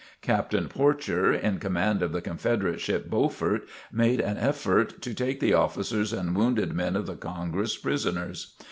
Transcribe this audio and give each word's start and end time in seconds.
Captain 0.23 0.67
Porcher, 0.67 1.31
in 1.31 1.59
command 1.59 2.01
of 2.01 2.11
the 2.11 2.23
Confederate 2.23 2.81
ship 2.81 3.07
"Beaufort," 3.07 3.67
made 3.93 4.19
an 4.19 4.35
effort 4.35 4.99
to 5.03 5.13
take 5.13 5.39
the 5.39 5.53
officers 5.53 6.11
and 6.11 6.35
wounded 6.35 6.73
men 6.73 6.95
of 6.95 7.05
the 7.05 7.13
"Congress" 7.13 7.77
prisoners. 7.77 8.55